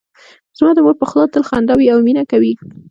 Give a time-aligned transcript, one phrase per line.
[0.57, 2.53] زما د مور په خوله تل خندا وي او مینه کوي